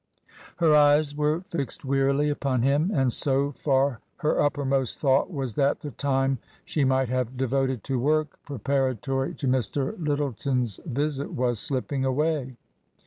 Her 0.57 0.73
eyes 0.73 1.15
were 1.15 1.41
fixed 1.41 1.85
wearily 1.85 2.29
upon 2.29 2.63
him, 2.63 2.89
and 2.91 3.13
so 3.13 3.51
far 3.51 3.99
her 4.17 4.41
uppermost 4.41 4.97
thought 4.97 5.31
was 5.31 5.53
that 5.53 5.81
the 5.81 5.91
time 5.91 6.39
she 6.65 6.83
might 6.83 7.09
have 7.09 7.37
devoted 7.37 7.83
to 7.83 7.99
work 7.99 8.39
pre 8.43 8.57
paratory 8.57 9.37
to 9.37 9.47
Mr. 9.47 9.93
Lyttleton's 9.99 10.79
visit 10.87 11.31
was 11.33 11.59
slipping 11.59 12.03
away. 12.03 12.57